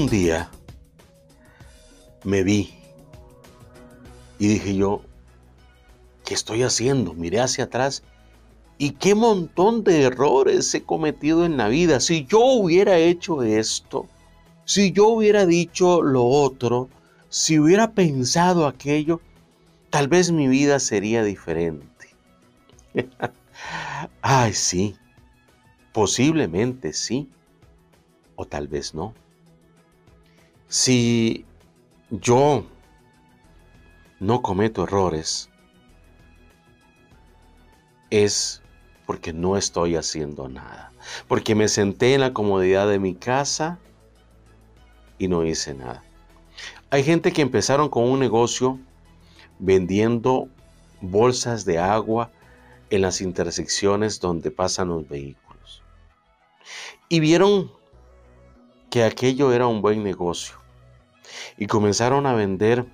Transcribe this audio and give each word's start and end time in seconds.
día 0.00 0.48
me 2.24 2.42
vi 2.42 2.72
y 4.38 4.48
dije 4.48 4.74
yo, 4.74 5.02
¿qué 6.24 6.32
estoy 6.32 6.62
haciendo? 6.62 7.12
Miré 7.12 7.40
hacia 7.40 7.64
atrás 7.64 8.02
y 8.78 8.92
qué 8.92 9.14
montón 9.14 9.84
de 9.84 10.04
errores 10.04 10.74
he 10.74 10.82
cometido 10.82 11.44
en 11.44 11.58
la 11.58 11.68
vida. 11.68 12.00
Si 12.00 12.24
yo 12.24 12.40
hubiera 12.40 12.96
hecho 12.96 13.42
esto, 13.42 14.06
si 14.64 14.92
yo 14.92 15.08
hubiera 15.08 15.44
dicho 15.44 16.00
lo 16.00 16.24
otro, 16.24 16.88
si 17.28 17.58
hubiera 17.58 17.92
pensado 17.92 18.66
aquello, 18.66 19.20
tal 19.90 20.08
vez 20.08 20.32
mi 20.32 20.48
vida 20.48 20.80
sería 20.80 21.22
diferente. 21.22 22.08
Ay, 24.22 24.54
sí, 24.54 24.96
posiblemente 25.92 26.94
sí, 26.94 27.28
o 28.36 28.46
tal 28.46 28.68
vez 28.68 28.94
no. 28.94 29.12
Si 30.72 31.44
yo 32.08 32.64
no 34.20 34.40
cometo 34.40 34.84
errores, 34.84 35.50
es 38.08 38.62
porque 39.04 39.34
no 39.34 39.58
estoy 39.58 39.96
haciendo 39.96 40.48
nada. 40.48 40.90
Porque 41.28 41.54
me 41.54 41.68
senté 41.68 42.14
en 42.14 42.22
la 42.22 42.32
comodidad 42.32 42.88
de 42.88 42.98
mi 42.98 43.14
casa 43.14 43.80
y 45.18 45.28
no 45.28 45.44
hice 45.44 45.74
nada. 45.74 46.02
Hay 46.88 47.04
gente 47.04 47.34
que 47.34 47.42
empezaron 47.42 47.90
con 47.90 48.04
un 48.04 48.18
negocio 48.18 48.78
vendiendo 49.58 50.48
bolsas 51.02 51.66
de 51.66 51.80
agua 51.80 52.30
en 52.88 53.02
las 53.02 53.20
intersecciones 53.20 54.20
donde 54.20 54.50
pasan 54.50 54.88
los 54.88 55.06
vehículos. 55.06 55.82
Y 57.10 57.20
vieron 57.20 57.70
que 58.88 59.04
aquello 59.04 59.52
era 59.52 59.66
un 59.66 59.82
buen 59.82 60.02
negocio 60.02 60.61
y 61.56 61.66
comenzaron 61.66 62.26
a 62.26 62.34
vender 62.34 62.86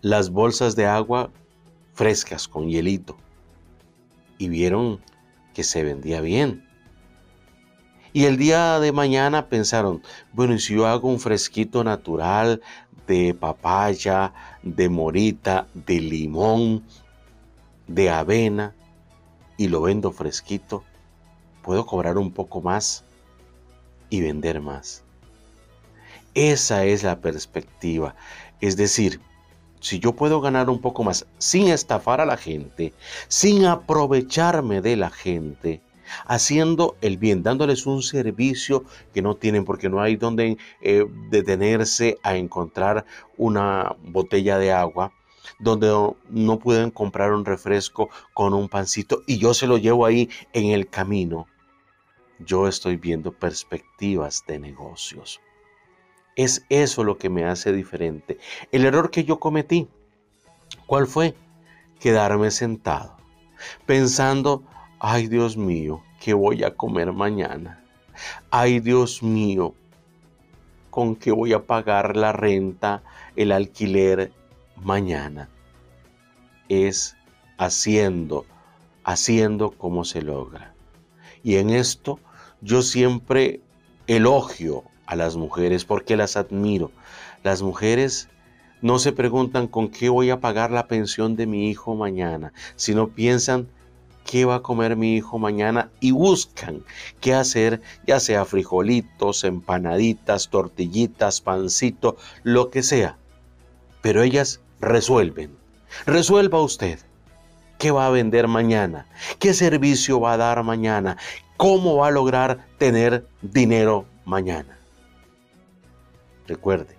las 0.00 0.30
bolsas 0.30 0.76
de 0.76 0.86
agua 0.86 1.30
frescas 1.94 2.46
con 2.46 2.68
hielito 2.68 3.16
y 4.38 4.48
vieron 4.48 5.00
que 5.54 5.64
se 5.64 5.82
vendía 5.82 6.20
bien. 6.20 6.64
Y 8.12 8.24
el 8.24 8.36
día 8.36 8.80
de 8.80 8.92
mañana 8.92 9.48
pensaron, 9.48 10.02
bueno, 10.32 10.54
y 10.54 10.60
si 10.60 10.74
yo 10.74 10.86
hago 10.86 11.08
un 11.08 11.20
fresquito 11.20 11.84
natural 11.84 12.62
de 13.06 13.34
papaya, 13.34 14.32
de 14.62 14.88
morita, 14.88 15.66
de 15.74 16.00
limón, 16.00 16.84
de 17.86 18.10
avena, 18.10 18.74
y 19.56 19.68
lo 19.68 19.82
vendo 19.82 20.12
fresquito, 20.12 20.84
puedo 21.62 21.84
cobrar 21.84 22.16
un 22.16 22.32
poco 22.32 22.62
más 22.62 23.04
y 24.08 24.20
vender 24.20 24.60
más. 24.60 25.04
Esa 26.34 26.84
es 26.84 27.02
la 27.02 27.20
perspectiva. 27.20 28.14
Es 28.60 28.76
decir, 28.76 29.20
si 29.80 29.98
yo 29.98 30.14
puedo 30.14 30.40
ganar 30.40 30.70
un 30.70 30.80
poco 30.80 31.04
más 31.04 31.26
sin 31.38 31.68
estafar 31.68 32.20
a 32.20 32.26
la 32.26 32.36
gente, 32.36 32.92
sin 33.28 33.64
aprovecharme 33.64 34.80
de 34.80 34.96
la 34.96 35.10
gente, 35.10 35.82
haciendo 36.26 36.96
el 37.00 37.18
bien, 37.18 37.42
dándoles 37.42 37.86
un 37.86 38.02
servicio 38.02 38.84
que 39.12 39.22
no 39.22 39.36
tienen 39.36 39.64
porque 39.64 39.88
no 39.88 40.00
hay 40.00 40.16
donde 40.16 40.56
eh, 40.80 41.04
detenerse 41.30 42.18
a 42.22 42.36
encontrar 42.36 43.04
una 43.36 43.94
botella 44.02 44.58
de 44.58 44.72
agua, 44.72 45.12
donde 45.58 45.88
no 46.28 46.58
pueden 46.58 46.90
comprar 46.90 47.32
un 47.32 47.44
refresco 47.44 48.10
con 48.34 48.54
un 48.54 48.68
pancito 48.68 49.22
y 49.26 49.38
yo 49.38 49.54
se 49.54 49.66
lo 49.66 49.78
llevo 49.78 50.06
ahí 50.06 50.28
en 50.52 50.70
el 50.70 50.88
camino. 50.88 51.46
Yo 52.38 52.68
estoy 52.68 52.96
viendo 52.96 53.32
perspectivas 53.32 54.44
de 54.46 54.60
negocios. 54.60 55.40
Es 56.38 56.64
eso 56.68 57.02
lo 57.02 57.18
que 57.18 57.30
me 57.30 57.44
hace 57.44 57.72
diferente. 57.72 58.38
El 58.70 58.84
error 58.84 59.10
que 59.10 59.24
yo 59.24 59.40
cometí, 59.40 59.88
¿cuál 60.86 61.08
fue? 61.08 61.34
Quedarme 61.98 62.52
sentado, 62.52 63.16
pensando, 63.86 64.62
ay 65.00 65.26
Dios 65.26 65.56
mío, 65.56 66.00
¿qué 66.20 66.34
voy 66.34 66.62
a 66.62 66.76
comer 66.76 67.12
mañana? 67.12 67.84
Ay 68.52 68.78
Dios 68.78 69.20
mío, 69.20 69.74
¿con 70.90 71.16
qué 71.16 71.32
voy 71.32 71.54
a 71.54 71.66
pagar 71.66 72.16
la 72.16 72.30
renta, 72.30 73.02
el 73.34 73.50
alquiler 73.50 74.30
mañana? 74.76 75.48
Es 76.68 77.16
haciendo, 77.56 78.46
haciendo 79.02 79.72
como 79.72 80.04
se 80.04 80.22
logra. 80.22 80.72
Y 81.42 81.56
en 81.56 81.70
esto 81.70 82.20
yo 82.60 82.82
siempre 82.82 83.60
elogio 84.06 84.84
a 85.08 85.16
las 85.16 85.36
mujeres 85.36 85.86
porque 85.86 86.16
las 86.16 86.36
admiro. 86.36 86.92
Las 87.42 87.62
mujeres 87.62 88.28
no 88.82 88.98
se 88.98 89.12
preguntan 89.12 89.66
con 89.66 89.88
qué 89.88 90.10
voy 90.10 90.28
a 90.28 90.38
pagar 90.38 90.70
la 90.70 90.86
pensión 90.86 91.34
de 91.34 91.46
mi 91.46 91.70
hijo 91.70 91.94
mañana, 91.94 92.52
sino 92.76 93.08
piensan 93.08 93.68
qué 94.24 94.44
va 94.44 94.56
a 94.56 94.62
comer 94.62 94.96
mi 94.96 95.16
hijo 95.16 95.38
mañana 95.38 95.90
y 95.98 96.10
buscan 96.10 96.84
qué 97.20 97.32
hacer, 97.32 97.80
ya 98.06 98.20
sea 98.20 98.44
frijolitos, 98.44 99.44
empanaditas, 99.44 100.50
tortillitas, 100.50 101.40
pancito, 101.40 102.18
lo 102.42 102.68
que 102.68 102.82
sea. 102.82 103.16
Pero 104.02 104.22
ellas 104.22 104.60
resuelven. 104.78 105.56
Resuelva 106.04 106.60
usted. 106.60 106.98
¿Qué 107.78 107.92
va 107.92 108.06
a 108.06 108.10
vender 108.10 108.46
mañana? 108.46 109.06
¿Qué 109.38 109.54
servicio 109.54 110.20
va 110.20 110.34
a 110.34 110.36
dar 110.36 110.62
mañana? 110.64 111.16
¿Cómo 111.56 111.96
va 111.96 112.08
a 112.08 112.10
lograr 112.10 112.66
tener 112.76 113.26
dinero 113.40 114.04
mañana? 114.26 114.78
Recuerde, 116.48 116.96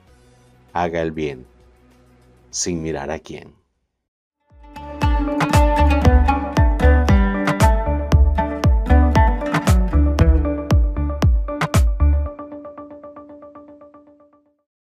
haga 0.73 1.01
el 1.01 1.11
bien 1.11 1.47
sin 2.51 2.83
mirar 2.83 3.09
a 3.09 3.17
quién. 3.17 3.58